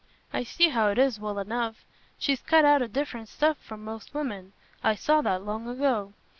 [0.33, 1.85] I see how it is, well enough.
[2.17, 6.13] She's cut out o' different stuff from most women: I saw that long ago.